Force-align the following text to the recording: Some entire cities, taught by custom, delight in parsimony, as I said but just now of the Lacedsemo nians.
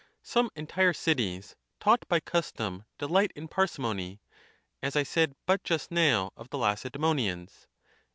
Some 0.23 0.49
entire 0.55 0.93
cities, 0.93 1.55
taught 1.79 2.07
by 2.09 2.21
custom, 2.21 2.85
delight 2.97 3.31
in 3.35 3.47
parsimony, 3.47 4.19
as 4.81 4.95
I 4.95 5.03
said 5.03 5.35
but 5.45 5.63
just 5.63 5.91
now 5.91 6.31
of 6.35 6.49
the 6.49 6.57
Lacedsemo 6.57 7.13
nians. 7.13 7.67